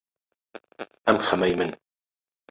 ئەم 1.07 1.17
خەمەی 1.27 1.53
من 1.59 1.71